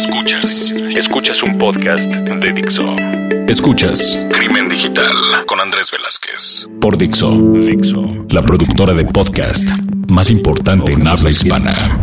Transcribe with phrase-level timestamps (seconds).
[0.00, 0.72] Escuchas.
[0.96, 2.96] Escuchas un podcast de Dixo.
[3.46, 5.12] Escuchas Crimen Digital
[5.46, 6.66] con Andrés Velázquez.
[6.80, 7.30] Por Dixo.
[7.30, 8.24] Dixo.
[8.30, 9.68] La productora de podcast
[10.08, 11.98] más importante en habla hispana.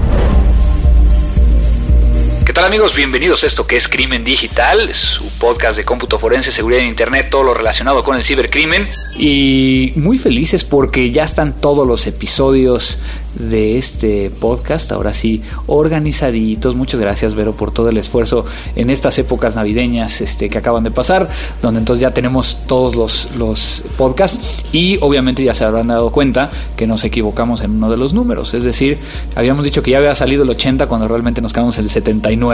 [2.58, 2.96] ¿Qué tal amigos?
[2.96, 7.28] Bienvenidos a esto que es Crimen Digital, su podcast de cómputo forense, seguridad en Internet,
[7.30, 8.90] todo lo relacionado con el cibercrimen.
[9.20, 12.98] Y muy felices porque ya están todos los episodios
[13.36, 14.92] de este podcast.
[14.92, 16.76] Ahora sí, organizaditos.
[16.76, 18.46] Muchas gracias, Vero, por todo el esfuerzo
[18.76, 21.30] en estas épocas navideñas este, que acaban de pasar,
[21.62, 26.50] donde entonces ya tenemos todos los, los podcasts y obviamente ya se habrán dado cuenta
[26.76, 28.56] que nos equivocamos en uno de los números.
[28.56, 28.98] Es decir,
[29.36, 32.47] habíamos dicho que ya había salido el 80 cuando realmente nos quedamos en el 79.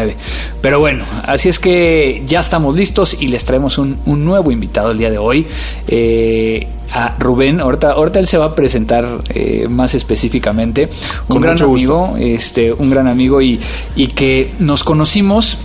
[0.61, 4.91] Pero bueno, así es que ya estamos listos y les traemos un, un nuevo invitado
[4.91, 5.47] el día de hoy.
[5.87, 7.59] Eh, a Rubén.
[7.59, 10.89] Ahorita, ahorita él se va a presentar eh, más específicamente.
[11.27, 13.59] Un gran amigo, este, un gran amigo y,
[13.95, 15.57] y que nos conocimos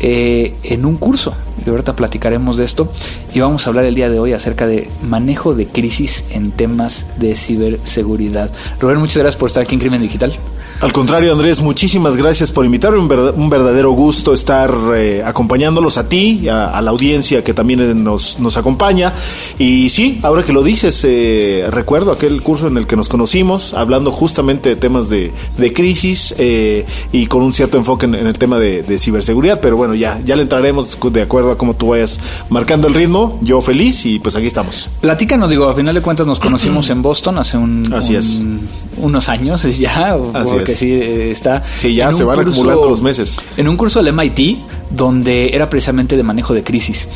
[0.00, 1.34] eh, en un curso.
[1.64, 2.90] Y ahorita platicaremos de esto.
[3.34, 7.06] Y vamos a hablar el día de hoy acerca de manejo de crisis en temas
[7.16, 8.50] de ciberseguridad.
[8.80, 10.32] Rubén, muchas gracias por estar aquí en Crimen Digital.
[10.82, 12.98] Al contrario, Andrés, muchísimas gracias por invitarme.
[12.98, 17.54] Un, verdad, un verdadero gusto estar eh, acompañándolos a ti, a, a, la audiencia que
[17.54, 19.14] también nos, nos, acompaña.
[19.60, 23.74] Y sí, ahora que lo dices, eh, recuerdo aquel curso en el que nos conocimos,
[23.74, 28.26] hablando justamente de temas de, de crisis eh, y con un cierto enfoque en, en
[28.26, 29.60] el tema de, de, ciberseguridad.
[29.60, 33.38] Pero bueno, ya, ya le entraremos de acuerdo a cómo tú vayas marcando el ritmo.
[33.42, 34.88] Yo feliz y pues aquí estamos.
[35.00, 38.42] Platícanos, digo, a final de cuentas nos conocimos en Boston hace un, Así un, es.
[38.98, 40.14] unos años ya.
[40.34, 40.78] Así porque es.
[40.78, 41.62] sí eh, está.
[41.64, 43.38] Sí, ya se van curso, acumulando los meses.
[43.56, 44.58] En un curso del MIT
[44.90, 47.08] donde era precisamente de manejo de crisis.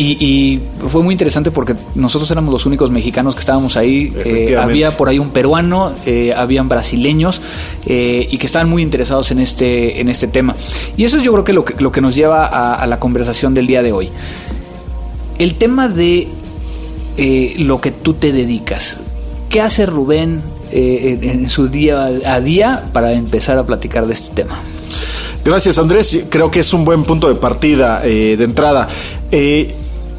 [0.00, 4.12] Y, y, fue muy interesante porque nosotros éramos los únicos mexicanos que estábamos ahí.
[4.24, 7.42] Eh, había por ahí un peruano, eh, habían brasileños
[7.84, 10.54] eh, y que estaban muy interesados en este, en este tema.
[10.96, 13.00] Y eso es yo creo que lo que, lo que nos lleva a, a la
[13.00, 14.08] conversación del día de hoy.
[15.40, 16.28] El tema de
[17.16, 19.00] eh, lo que tú te dedicas.
[19.50, 24.12] ¿Qué hace Rubén eh, en, en, su día a día para empezar a platicar de
[24.12, 24.60] este tema?
[25.44, 26.20] Gracias, Andrés.
[26.28, 28.86] Creo que es un buen punto de partida eh, de entrada.
[29.32, 29.74] Eh,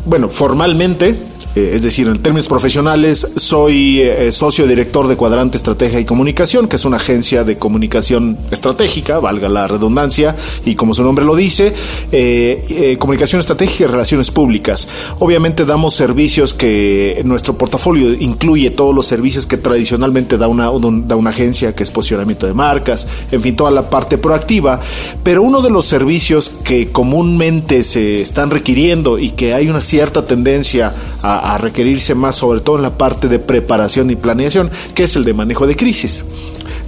[0.09, 1.15] bueno, formalmente,
[1.55, 6.67] eh, es decir, en términos profesionales, soy eh, socio director de Cuadrante Estrategia y Comunicación,
[6.67, 11.35] que es una agencia de comunicación estratégica, valga la redundancia, y como su nombre lo
[11.35, 11.73] dice,
[12.11, 14.87] eh, comunicación estratégica y relaciones públicas.
[15.19, 20.71] Obviamente damos servicios que nuestro portafolio incluye todos los servicios que tradicionalmente da una,
[21.05, 24.79] da una agencia, que es posicionamiento de marcas, en fin, toda la parte proactiva,
[25.23, 30.27] pero uno de los servicios que comúnmente se están requiriendo y que hay una cierta
[30.27, 30.93] tendencia
[31.23, 35.23] a requerirse más, sobre todo en la parte de preparación y planeación, que es el
[35.23, 36.23] de manejo de crisis.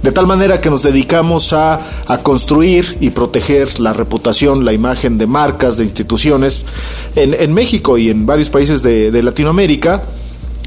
[0.00, 1.80] De tal manera que nos dedicamos a,
[2.22, 6.64] construir y proteger la reputación, la imagen de marcas, de instituciones
[7.16, 10.04] en, México y en varios países de Latinoamérica.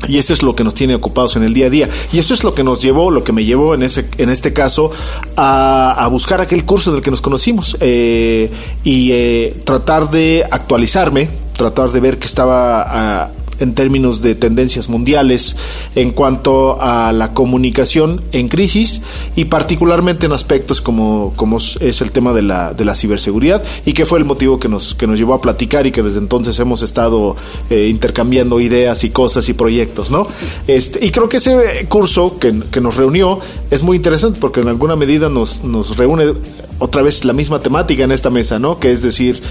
[0.08, 1.90] Y eso es lo que nos tiene ocupados en el día a día.
[2.12, 4.54] Y eso es lo que nos llevó, lo que me llevó en, ese, en este
[4.54, 4.92] caso,
[5.36, 8.52] a, a buscar aquel curso del que nos conocimos eh,
[8.84, 13.32] y eh, tratar de actualizarme, tratar de ver que estaba...
[13.32, 15.56] Uh, en términos de tendencias mundiales
[15.96, 19.02] en cuanto a la comunicación en crisis
[19.36, 23.94] y particularmente en aspectos como, como es el tema de la, de la ciberseguridad y
[23.94, 26.60] que fue el motivo que nos, que nos llevó a platicar y que desde entonces
[26.60, 27.36] hemos estado
[27.70, 30.28] eh, intercambiando ideas y cosas y proyectos, ¿no?
[30.68, 33.40] Este, y creo que ese curso que, que nos reunió
[33.72, 36.34] es muy interesante porque en alguna medida nos, nos reúne
[36.80, 38.80] otra vez la misma temática en esta mesa, ¿no?
[38.80, 39.42] Que es decir,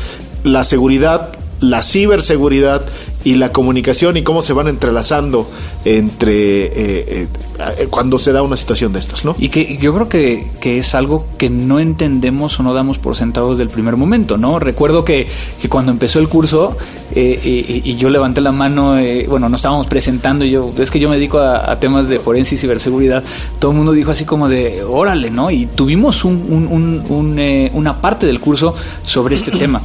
[0.42, 2.84] la seguridad, la ciberseguridad
[3.24, 5.48] y la comunicación y cómo se van entrelazando
[5.84, 9.34] entre eh, eh, cuando se da una situación de estas, ¿no?
[9.38, 13.16] Y que yo creo que, que, es algo que no entendemos o no damos por
[13.16, 14.58] sentado desde el primer momento, ¿no?
[14.58, 15.26] Recuerdo que,
[15.60, 16.76] que cuando empezó el curso
[17.14, 20.98] eh, y, yo levanté la mano, eh, bueno, nos estábamos presentando y yo, es que
[20.98, 23.22] yo me dedico a, temas de forense y ciberseguridad,
[23.58, 25.50] todo el mundo dijo así como de, órale, ¿no?
[25.50, 29.80] Y tuvimos un, un, un, un una parte del curso sobre este tema.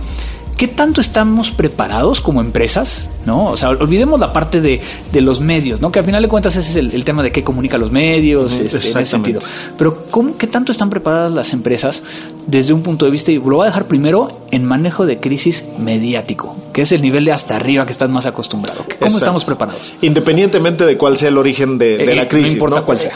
[0.59, 3.09] ¿Qué tanto estamos preparados como empresas?
[3.29, 3.45] ¿No?
[3.51, 4.81] O sea, olvidemos la parte de,
[5.11, 5.91] de los medios, ¿no?
[5.91, 8.53] Que al final de cuentas ese es el, el tema de qué comunican los medios,
[8.53, 9.39] este, en ese sentido.
[9.77, 12.01] Pero ¿cómo, ¿qué tanto están preparadas las empresas
[12.47, 15.63] desde un punto de vista, y lo voy a dejar primero, en manejo de crisis
[15.77, 18.79] mediático, que es el nivel de hasta arriba que estás más acostumbrado?
[18.79, 19.17] ¿Cómo Exacto.
[19.19, 19.93] estamos preparados?
[20.01, 22.47] Independientemente de cuál sea el origen de, de eh, la crisis.
[22.47, 22.85] No importa ¿no?
[22.87, 23.11] cuál sea.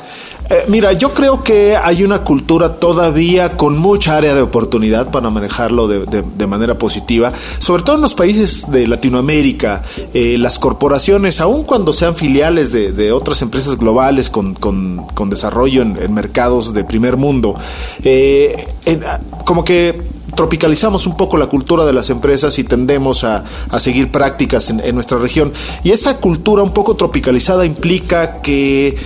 [0.50, 5.31] Eh, mira, yo creo que hay una cultura todavía con mucha área de oportunidad para
[5.31, 9.81] manejarlo de, de, de manera positiva, sobre todo en los países de Latinoamérica,
[10.13, 15.29] eh, las corporaciones, aun cuando sean filiales de, de otras empresas globales con, con, con
[15.29, 17.55] desarrollo en, en, mercados de primer mundo,
[18.03, 19.03] eh, en,
[19.45, 20.01] como que
[20.35, 23.44] tropicalizamos un poco la cultura de las empresas y tendemos a,
[23.77, 25.53] seguir prácticas en, nuestra región.
[25.83, 28.97] Y esa cultura un poco tropicalizada implica que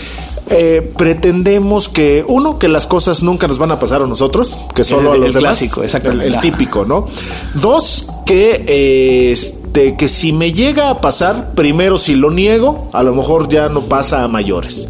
[0.50, 4.84] eh, pretendemos que, uno, que las cosas nunca nos van a pasar a nosotros, que
[4.84, 5.58] solo a los demás.
[5.58, 6.28] Clásico, exactamente.
[6.28, 7.08] El, típico, ¿no?
[7.56, 13.14] Dos, que eh, que si me llega a pasar, primero si lo niego, a lo
[13.14, 14.88] mejor ya no pasa a mayores.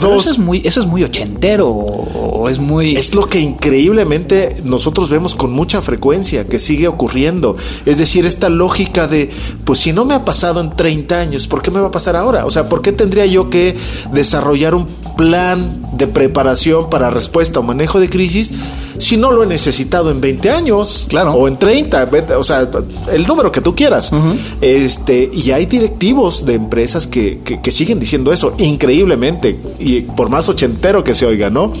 [0.00, 2.96] Dos, eso es muy, eso es muy ochentero, o es muy.
[2.96, 7.56] Es lo que increíblemente nosotros vemos con mucha frecuencia, que sigue ocurriendo.
[7.86, 9.30] Es decir, esta lógica de,
[9.64, 12.16] pues si no me ha pasado en 30 años, ¿por qué me va a pasar
[12.16, 12.44] ahora?
[12.44, 13.76] O sea, ¿por qué tendría yo que
[14.12, 14.86] desarrollar un
[15.16, 18.52] plan de preparación para respuesta o manejo de crisis
[18.98, 21.32] si no lo he necesitado en 20 años claro.
[21.32, 22.08] o en 30,
[22.38, 22.68] o sea,
[23.12, 24.10] el número que tú quieras.
[24.60, 30.48] Este, y hay directivos de empresas que, que, siguen diciendo eso increíblemente y por más
[30.48, 31.72] ochentero que se oiga, ¿no?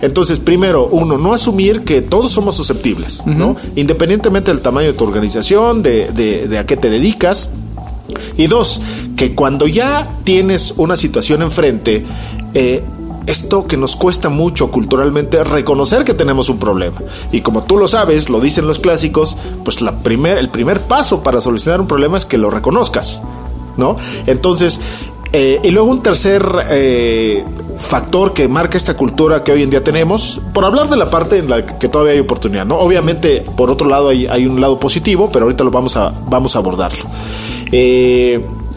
[0.00, 3.56] Entonces, primero, uno, no asumir que todos somos susceptibles, ¿no?
[3.76, 7.50] Independientemente del tamaño de tu organización, de, de, de a qué te dedicas.
[8.36, 8.80] Y dos,
[9.16, 12.04] que cuando ya tienes una situación enfrente,
[12.54, 12.82] eh,
[13.26, 16.98] esto que nos cuesta mucho culturalmente reconocer que tenemos un problema.
[17.30, 21.22] Y como tú lo sabes, lo dicen los clásicos, pues la primer, el primer paso
[21.22, 23.22] para solucionar un problema es que lo reconozcas,
[23.76, 23.96] ¿no?
[24.26, 24.80] Entonces,
[25.32, 27.44] eh, y luego un tercer eh,
[27.78, 31.38] factor que marca esta cultura que hoy en día tenemos, por hablar de la parte
[31.38, 32.78] en la que todavía hay oportunidad, ¿no?
[32.78, 36.54] Obviamente, por otro lado, hay, hay un lado positivo, pero ahorita lo vamos a, vamos
[36.56, 37.04] a abordarlo.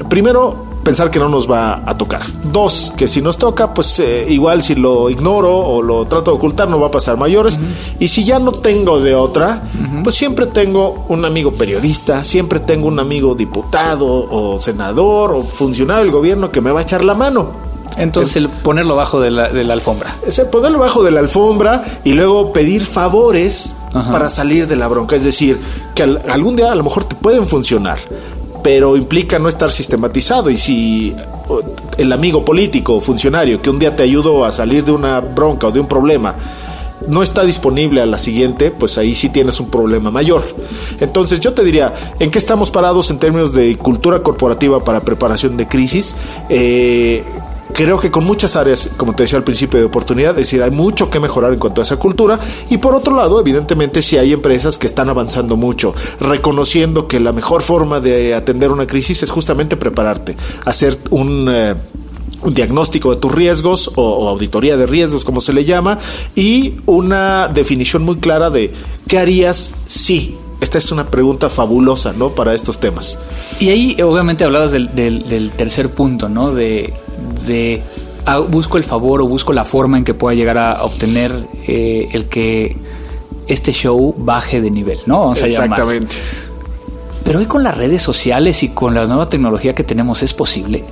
[0.09, 2.21] primero, pensar que no nos va a tocar.
[2.43, 6.37] Dos, que si nos toca, pues eh, igual si lo ignoro o lo trato de
[6.37, 7.59] ocultar no va a pasar mayores.
[7.99, 9.63] Y si ya no tengo de otra,
[10.03, 16.03] pues siempre tengo un amigo periodista, siempre tengo un amigo diputado o senador o funcionario
[16.03, 17.65] del gobierno que me va a echar la mano.
[17.97, 20.17] Entonces, el ponerlo bajo de la, de la alfombra.
[20.25, 23.75] Ese ponerlo bajo de la alfombra y luego pedir favores
[24.11, 25.15] para salir de la bronca.
[25.15, 25.59] Es decir,
[25.93, 27.97] que algún día a lo mejor te pueden funcionar,
[28.65, 31.15] pero implica no estar sistematizado y si
[31.99, 35.67] el amigo político o funcionario que un día te ayudó a salir de una bronca
[35.67, 36.33] o de un problema
[37.07, 40.43] no está disponible a la siguiente, pues ahí sí tienes un problema mayor.
[40.99, 45.57] Entonces yo te diría, ¿en qué estamos parados en términos de cultura corporativa para preparación
[45.57, 46.15] de crisis?
[46.49, 47.23] Eh,
[47.73, 50.71] creo que con muchas áreas, como te decía al principio, de oportunidad, es decir, hay
[50.71, 52.39] mucho que mejorar en cuanto a esa cultura.
[52.69, 57.33] Y por otro lado, evidentemente, sí hay empresas que están avanzando mucho, reconociendo que la
[57.33, 60.35] mejor forma de atender una crisis es justamente prepararte,
[60.65, 61.47] hacer un...
[61.49, 61.75] Eh,
[62.45, 65.97] diagnóstico de tus riesgos o, auditoría de riesgos, como se le llama,
[66.35, 68.71] y una definición muy clara de
[69.07, 70.37] qué harías si.
[70.61, 72.29] Esta es una pregunta fabulosa, ¿no?
[72.29, 73.17] Para estos temas.
[73.59, 76.53] Y ahí, obviamente, hablabas del, del tercer punto, ¿no?
[76.53, 76.93] De
[77.45, 77.81] de
[78.25, 81.31] ah, busco el favor o busco la forma en que pueda llegar a obtener
[81.67, 82.75] eh, el que
[83.47, 85.19] este show baje de nivel, ¿no?
[85.21, 86.15] Vamos a Exactamente.
[87.23, 90.83] Pero hoy con las redes sociales y con la nueva tecnología que tenemos, ¿es posible?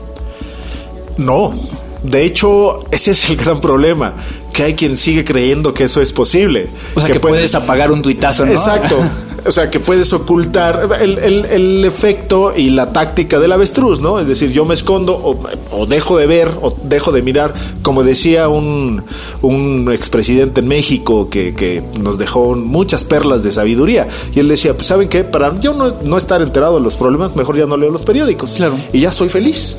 [1.18, 1.54] No.
[2.02, 4.14] De hecho, ese es el gran problema,
[4.52, 6.70] que hay quien sigue creyendo que eso es posible.
[6.96, 8.52] O sea, que, puedes, apagar un tuitazo, ¿no?
[8.52, 8.98] Exacto.
[9.46, 14.20] o sea, que puedes ocultar el, el, efecto y la táctica del avestruz, ¿no?
[14.20, 15.38] Es decir, yo me escondo
[15.72, 19.04] o, dejo de ver o dejo de mirar, como decía un,
[19.42, 24.08] un expresidente en México que, que, nos dejó muchas perlas de sabiduría.
[24.34, 25.24] Y él decía, pues ¿saben qué?
[25.24, 28.54] Para yo no, no estar enterado de los problemas, mejor ya no leo los periódicos.
[28.56, 28.78] Claro.
[28.92, 29.78] Y ya soy feliz.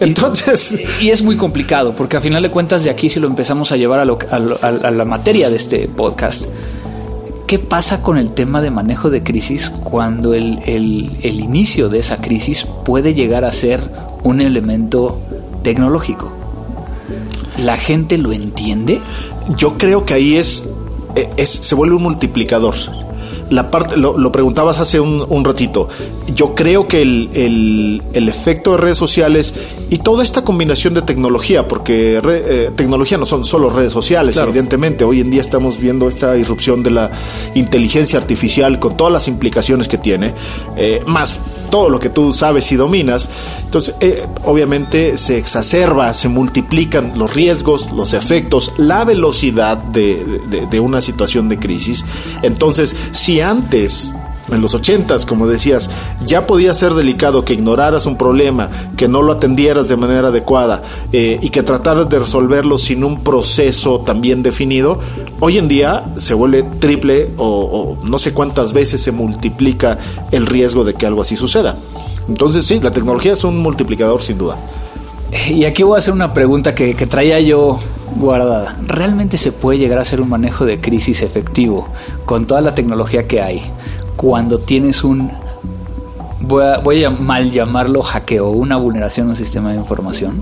[0.00, 0.76] Entonces.
[1.00, 3.76] Y, es muy complicado, porque a final de cuentas, de aquí, si lo empezamos a
[3.76, 6.46] llevar a, a, a la materia de este podcast,
[7.52, 10.58] ¿Qué pasa con el tema de manejo de crisis cuando el,
[11.22, 13.82] inicio de esa crisis puede llegar a ser
[14.22, 15.20] un elemento
[15.62, 16.32] tecnológico?
[17.58, 19.02] ¿La gente lo entiende?
[19.54, 20.70] Yo creo que ahí es,
[21.36, 22.74] es se vuelve un multiplicador
[23.52, 25.88] la parte, lo, preguntabas hace un, ratito,
[26.34, 29.54] yo creo que el, efecto de redes sociales
[29.90, 35.04] y toda esta combinación de tecnología, porque eh, tecnología no son solo redes sociales, evidentemente,
[35.04, 37.10] hoy en día estamos viendo esta irrupción de la
[37.54, 40.34] inteligencia artificial con todas las implicaciones que tiene,
[40.76, 41.40] eh, más
[41.72, 43.30] todo lo que tú sabes y dominas.
[43.64, 51.00] Entonces, eh, obviamente se exacerba, se multiplican los riesgos, los efectos, la velocidad de, una
[51.00, 52.04] situación de crisis.
[52.42, 54.12] Entonces, si antes
[54.54, 55.90] en los ochentas, como decías,
[56.24, 60.82] ya podía ser delicado que ignoraras un problema, que no lo atendieras de manera adecuada
[61.12, 64.98] eh, y que trataras de resolverlo sin un proceso también definido,
[65.40, 69.98] hoy en día se vuelve triple o, no sé cuántas veces se multiplica
[70.30, 71.76] el riesgo de que algo así suceda.
[72.28, 74.56] Entonces sí, la tecnología es un multiplicador sin duda.
[75.48, 77.78] Y aquí voy a hacer una pregunta que, traía yo
[78.16, 78.76] guardada.
[78.86, 81.88] ¿Realmente se puede llegar a hacer un manejo de crisis efectivo
[82.26, 83.62] con toda la tecnología que hay
[84.22, 85.32] cuando tienes un
[86.42, 90.40] voy a, mal llamarlo hackeo, una vulneración a un sistema de información?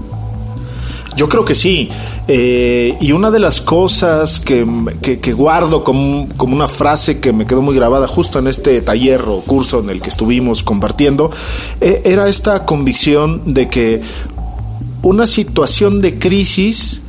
[1.17, 1.89] Yo creo que sí.
[2.29, 4.65] Eh, y una de las cosas que,
[5.33, 9.41] guardo como, como, una frase que me quedó muy grabada justo en este taller o
[9.41, 11.31] curso en el que estuvimos compartiendo,
[11.81, 14.03] eh, era esta convicción de que
[15.03, 17.01] una situación de crisis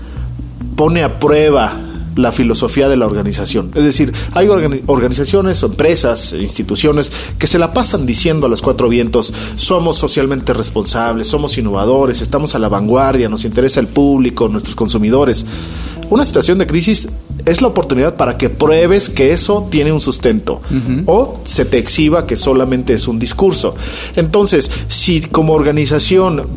[0.77, 3.71] pone a prueba la filosofía de la organización.
[3.75, 8.89] Es decir, hay organizaciones o empresas, instituciones que se la pasan diciendo a los cuatro
[8.89, 14.75] vientos, somos socialmente responsables, somos innovadores, estamos a la vanguardia, nos interesa el público, nuestros
[14.75, 15.45] consumidores.
[16.09, 17.07] Una situación de crisis
[17.45, 20.61] es la oportunidad para que pruebes que eso tiene un sustento
[21.05, 23.75] o se te exhiba que solamente es un discurso.
[24.17, 26.47] Entonces, si como organización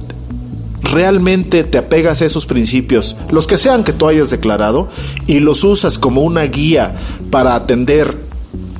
[0.94, 4.88] realmente te apegas a esos principios, los que sean que tú hayas declarado,
[5.26, 6.94] y los usas como una guía
[7.30, 8.16] para atender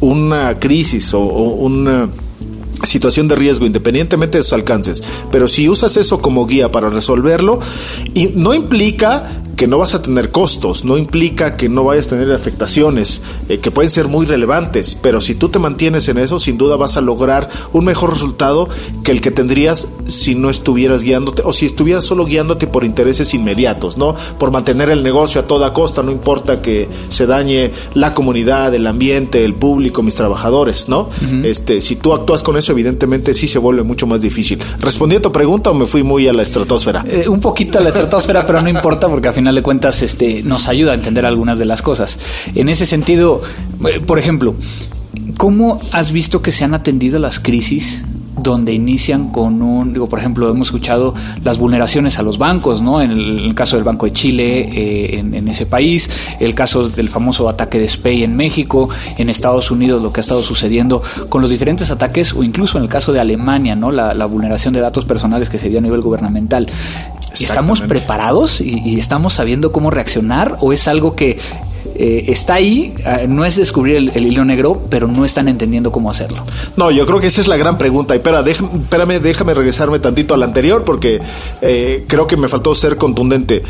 [0.00, 2.08] una crisis o, una
[2.84, 5.02] situación de riesgo, independientemente de sus alcances.
[5.30, 7.58] Pero si usas eso como guía para resolverlo,
[8.34, 12.32] no implica que no vas a tener costos, no implica que no vayas a tener
[12.32, 16.58] afectaciones, eh, que pueden ser muy relevantes, pero si tú te mantienes en eso, sin
[16.58, 18.68] duda vas a lograr un mejor resultado
[19.02, 23.34] que el que tendrías si no estuvieras guiándote o si estuvieras solo guiándote por intereses
[23.34, 24.14] inmediatos, ¿no?
[24.38, 28.86] Por mantener el negocio a toda costa, no importa que se dañe la comunidad, el
[28.86, 31.08] ambiente, el público, mis trabajadores, ¿no?
[31.42, 34.62] Este, si tú actúas con eso, evidentemente sí se vuelve mucho más difícil.
[34.80, 37.04] ¿Respondí a tu pregunta o me fui muy a la estratosfera?
[37.08, 40.42] Eh, un poquito a la estratosfera, pero no importa porque al final de cuentas este,
[40.42, 42.18] nos ayuda a entender algunas de las cosas.
[42.54, 43.42] En ese sentido,
[43.88, 44.54] eh, por ejemplo,
[45.36, 48.04] ¿cómo has visto que se han atendido las crisis
[48.44, 53.00] donde inician con un, digo, por ejemplo, hemos escuchado las vulneraciones a los bancos, ¿no?
[53.00, 56.10] En el, caso del Banco de Chile, eh, en, ese país,
[56.40, 60.22] el caso del famoso ataque de Spay en México, en Estados Unidos, lo que ha
[60.22, 63.90] estado sucediendo con los diferentes ataques, o incluso en el caso de Alemania, ¿no?
[63.90, 66.66] La, la vulneración de datos personales que se dio a nivel gubernamental.
[67.34, 71.38] ¿Estamos preparados y, estamos sabiendo cómo reaccionar o es algo que
[71.96, 76.10] eh, está ahí, eh, no es descubrir el, hilo negro, pero no están entendiendo cómo
[76.10, 76.44] hacerlo.
[76.76, 78.14] No, yo creo que esa es la gran pregunta.
[78.14, 81.20] Y espera, déjame, déjame regresarme tantito al anterior porque
[81.62, 83.62] eh, creo que me faltó ser contundente.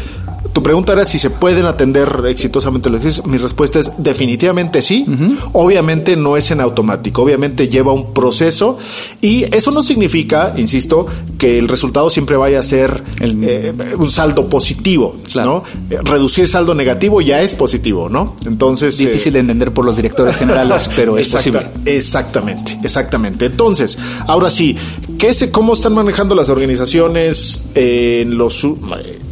[0.54, 3.26] Tu pregunta era si se pueden atender exitosamente las crisis.
[3.26, 5.04] Mi respuesta es definitivamente sí.
[5.52, 8.78] Obviamente no es en automático, obviamente lleva un proceso
[9.20, 11.06] y eso no significa, insisto,
[11.38, 15.64] que el resultado siempre vaya a ser eh, un saldo positivo, ¿no?
[15.90, 18.36] Eh, reducir saldo negativo ya es positivo, ¿no?
[18.46, 21.66] Entonces difícil de entender por los directores generales, pero es posible.
[21.84, 23.46] Exactamente, exactamente.
[23.46, 24.76] Entonces, ahora sí,
[25.18, 28.64] ¿qué se, cómo están manejando las organizaciones en los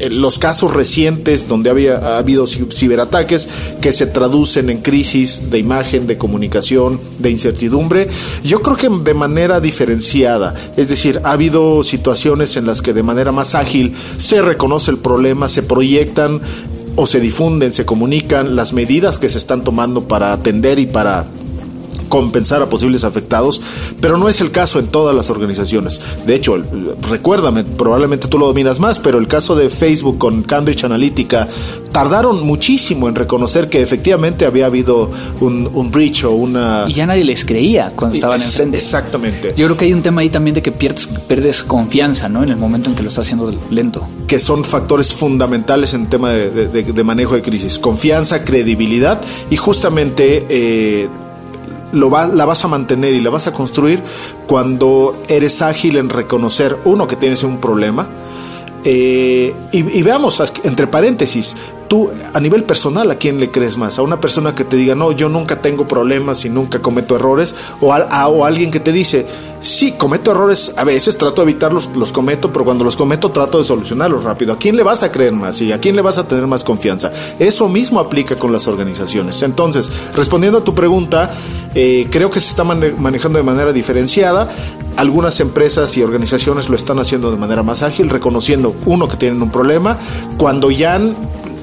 [0.01, 1.12] en los casos recientes
[1.49, 3.49] donde había, ha habido ciberataques
[3.81, 8.09] que se traducen en crisis de imagen, de comunicación, de incertidumbre.
[8.45, 13.03] Yo creo que de manera diferenciada, es decir, ha habido situaciones en las que de
[13.03, 16.41] manera más ágil se reconoce el problema, se proyectan
[16.97, 21.25] o se difunden, se comunican las medidas que se están tomando para atender y para
[22.13, 23.63] compensar a posibles afectados,
[24.03, 25.99] pero no es el caso en todas las organizaciones.
[26.27, 26.61] De hecho,
[27.09, 31.49] recuérdame, probablemente tú lo dominas más, pero el caso de Facebook con Cambridge Analytica
[31.91, 36.85] tardaron muchísimo en reconocer que efectivamente había habido un, breach o una...
[36.87, 38.77] Y ya nadie les creía cuando estaban enfrente.
[38.77, 39.55] Exactamente.
[39.57, 42.43] Yo creo que hay un tema ahí también de que pierdes, pierdes confianza, ¿no?
[42.43, 44.07] En el momento en que lo estás haciendo lento.
[44.27, 47.79] Que son factores fundamentales en tema de, manejo de crisis.
[47.79, 50.45] Confianza, credibilidad y justamente...
[50.51, 51.09] Eh,
[51.93, 54.03] lo la vas a mantener y la vas a construir
[54.47, 58.09] cuando eres ágil en reconocer, uno, que tienes un problema.
[58.85, 61.57] Eh, y, veamos, entre paréntesis,
[61.93, 63.99] tú a nivel personal, ¿a quién le crees más?
[63.99, 67.55] ¿A una persona que te diga, no, yo nunca tengo problemas y nunca cometo errores?
[67.83, 69.27] ¿O a, o alguien que te dice,
[69.61, 73.59] sí, cometo errores, a veces trato de evitarlos, los cometo, pero cuando los cometo trato
[73.59, 74.55] de solucionarlos rápido?
[74.55, 76.65] ¿A quién le vas a creer más y a quién le vas a tener más
[76.65, 77.13] confianza?
[77.39, 79.43] Eso mismo aplica con las organizaciones.
[79.43, 81.31] Entonces, respondiendo a tu pregunta,
[81.75, 84.49] eh, creo que se está manejando de manera diferenciada.
[84.97, 89.43] Algunas empresas y organizaciones lo están haciendo de manera más ágil, reconociendo, uno, que tienen
[89.43, 89.99] un problema,
[90.39, 91.15] cuando ya han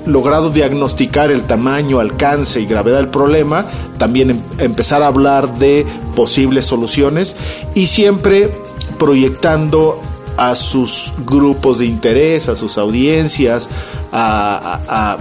[0.05, 3.65] logrado diagnosticar el tamaño, alcance y gravedad del problema,
[3.97, 7.35] también em, empezar a hablar de posibles soluciones
[7.75, 8.51] y siempre
[8.97, 10.01] proyectando
[10.37, 13.67] a sus grupos de interés, a sus audiencias,
[14.11, 15.17] a,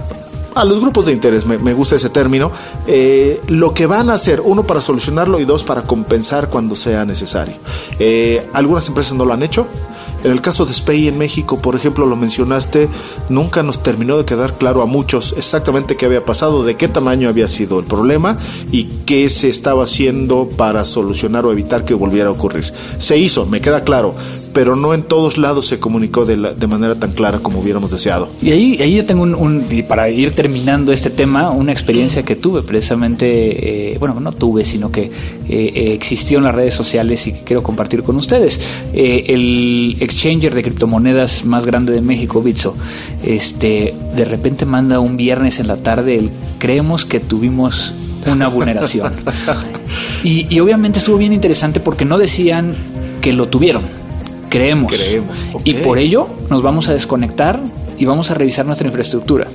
[0.65, 2.51] los grupos de interés, me, gusta ese término,
[2.87, 7.05] eh, lo que van a hacer, uno para solucionarlo y dos para compensar cuando sea
[7.05, 7.55] necesario.
[7.97, 9.67] Eh, algunas empresas no lo han hecho,
[10.23, 12.89] En el caso de SPEI en México, por ejemplo, lo mencionaste,
[13.29, 17.29] nunca nos terminó de quedar claro a muchos exactamente qué había pasado, de qué tamaño
[17.29, 18.37] había sido el problema
[18.71, 22.73] y qué se estaba haciendo para solucionar o evitar que volviera a ocurrir.
[22.97, 24.13] Se hizo, me queda claro,
[24.53, 28.29] pero no en todos lados se comunicó de, de manera tan clara como hubiéramos deseado.
[28.41, 32.35] Y ahí, ahí yo tengo un, y para ir terminando este tema, una experiencia que
[32.35, 35.11] tuve precisamente, eh, bueno, no tuve, sino que
[35.47, 38.59] eh, existió en las redes sociales y que quiero compartir con ustedes.
[38.93, 42.73] Eh, el exchanger de criptomonedas más grande de México, Bitso,
[43.23, 47.93] este, de repente manda un viernes en la tarde el creemos que tuvimos
[48.25, 49.13] una vulneración.
[50.23, 52.75] y, y obviamente estuvo bien interesante porque no decían
[53.21, 53.99] que lo tuvieron
[54.49, 54.91] creemos.
[54.91, 55.45] Creemos.
[55.63, 57.59] Y por ello nos vamos a desconectar
[57.99, 59.47] y vamos a revisar nuestra infraestructura.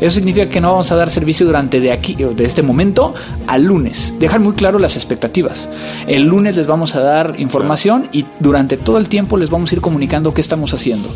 [0.00, 3.14] Eso significa que no vamos a dar servicio durante de aquí, de este momento
[3.46, 4.14] al lunes.
[4.18, 5.68] Dejar muy claro las expectativas.
[6.08, 9.76] El lunes les vamos a dar información y durante todo el tiempo les vamos a
[9.76, 11.08] ir comunicando qué estamos haciendo.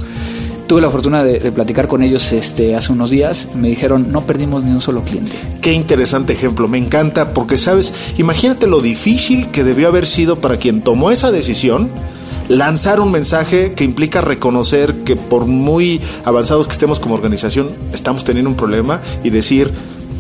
[0.68, 3.48] Tuve la fortuna de, de, platicar con ellos este, hace unos días.
[3.54, 5.32] Me dijeron, no perdimos ni un solo cliente.
[5.60, 6.66] Qué interesante ejemplo.
[6.66, 11.30] Me encanta porque, sabes, imagínate lo difícil que debió haber sido para quien tomó esa
[11.30, 11.88] decisión
[12.48, 18.24] lanzar un mensaje que implica reconocer que por muy avanzados que estemos como organización, estamos
[18.24, 19.70] teniendo un problema y decir,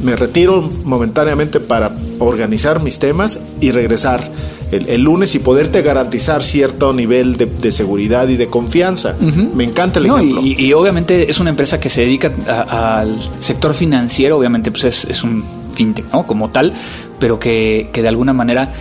[0.02, 4.28] me retiro momentáneamente para organizar mis temas y regresar.
[4.72, 9.14] El, el, lunes y poderte garantizar cierto nivel de, de seguridad y de confianza.
[9.20, 9.54] Uh -huh.
[9.54, 10.40] Me encanta el no, ejemplo.
[10.42, 14.82] Y, y, obviamente es una empresa que se dedica a, al sector financiero, obviamente pues
[14.82, 15.44] es, es un
[15.76, 16.26] fintech, ¿no?
[16.26, 16.72] Como tal,
[17.20, 18.72] pero que, que de alguna manera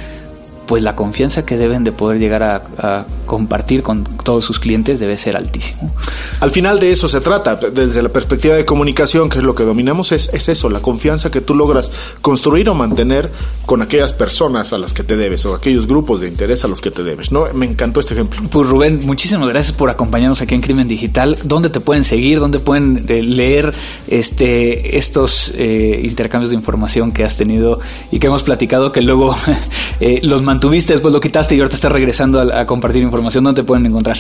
[0.66, 4.98] pues la confianza que deben de poder llegar a, a, compartir con todos sus clientes
[4.98, 5.94] debe ser altísimo.
[6.40, 9.64] Al final de eso se trata, desde la perspectiva de comunicación, que es lo que
[9.64, 13.30] dominamos, es, es eso, la confianza que tú logras construir o mantener
[13.66, 16.80] con aquellas personas a las que te debes o aquellos grupos de interés a los
[16.80, 17.34] que te debes.
[17.34, 17.46] ¿no?
[17.54, 18.42] Me encantó este ejemplo.
[18.50, 21.38] Pues Rubén, muchísimas gracias por acompañarnos aquí en Crimen Digital.
[21.44, 22.40] ¿Dónde te pueden seguir?
[22.40, 23.74] ¿Dónde pueden eh, leer
[24.08, 27.82] este, estos eh, intercambios de información que has tenido
[28.14, 29.36] y que hemos platicado que luego
[30.00, 33.25] eh, los mantuviste, después lo quitaste y ahorita estás regresando a, a compartir información?
[33.34, 34.18] ¿Dónde te pueden encontrar?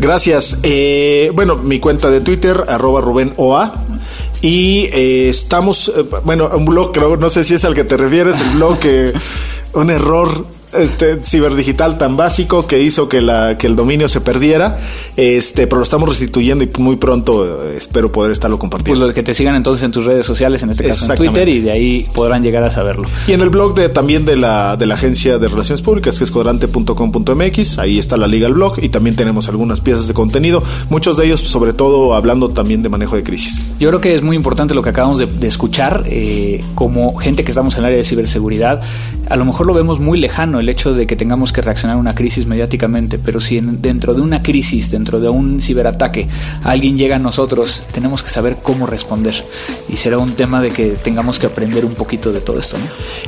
[0.00, 0.58] Gracias.
[0.62, 3.74] Eh, bueno, mi cuenta de Twitter, arroba Rubén OA.
[4.40, 7.96] Y eh, estamos, eh, bueno, un blog, creo, no sé si es al que te
[7.96, 8.78] refieres, el blog
[9.72, 14.78] un error este, ciberdigital tan básico que hizo que, la, que el dominio se perdiera,
[15.16, 19.00] este, pero lo estamos restituyendo y muy pronto eh, espero poder estarlo compartiendo.
[19.00, 21.48] Pues lo que te sigan entonces en tus redes sociales, en este caso en Twitter,
[21.48, 23.08] y de ahí podrán llegar a saberlo.
[23.26, 26.24] Y en el blog de, también de la, de la Agencia de Relaciones Públicas, que
[26.24, 30.62] es cuadrante.com.mx, ahí está la liga al blog y también tenemos algunas piezas de contenido,
[30.90, 33.66] muchos de ellos sobre todo hablando también de manejo de crisis.
[33.78, 37.44] Yo creo que es muy importante lo que acabamos de, de escuchar, eh, como gente
[37.44, 38.82] que estamos en el área de ciberseguridad,
[39.28, 42.00] a lo mejor lo vemos muy lejano el hecho de que tengamos que reaccionar a
[42.00, 46.26] una crisis mediáticamente, pero si en, dentro de una crisis, dentro de un ciberataque,
[46.62, 49.34] alguien llega a nosotros, tenemos que saber cómo responder.
[49.88, 52.78] Y será un tema de que tengamos que aprender un poquito de todo esto.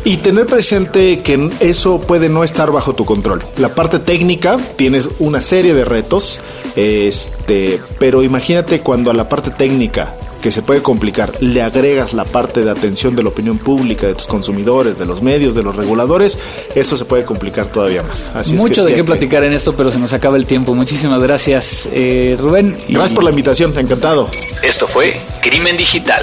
[0.05, 3.45] Y tener presente que eso puede no estar bajo tu control.
[3.59, 6.41] La parte técnica, tienes una serie de retos,
[6.75, 10.15] este, pero imagínate cuando a la parte técnica
[10.47, 14.15] que se puede complicar, le agregas la parte de atención de la opinión pública, de
[14.15, 16.39] tus consumidores, de los medios, de los reguladores,
[16.73, 18.31] eso se puede complicar todavía más.
[18.33, 20.73] Así Mucho es que de qué platicar en esto, pero se nos acaba el tiempo.
[20.77, 22.77] Muchísimas gracias, eh, Rubén.
[22.89, 23.15] Gracias y...
[23.17, 24.31] por la invitación, encantado.
[24.63, 26.23] Esto fue Crimen Digital.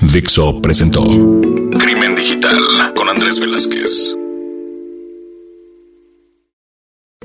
[0.00, 4.16] Dixo presentó Crimen Digital con Andrés Velázquez.